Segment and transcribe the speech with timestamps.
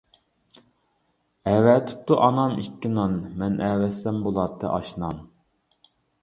[1.51, 3.13] ئەۋەتىپتۇ ئانام ئىككى نان،
[3.43, 5.23] مەن ئەۋەتسەم بولاتتى ئاش-نان.